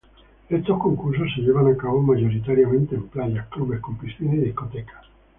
Estos 0.49 0.79
concursos 0.79 1.27
se 1.35 1.41
llevan 1.43 1.67
a 1.67 1.77
cabo 1.77 2.01
mayoritariamente 2.01 2.95
en 2.95 3.07
playas, 3.09 3.45
clubes 3.49 3.79
con 3.81 3.99
piscina 3.99 4.33
y 4.33 4.37
discotecas. 4.39 5.05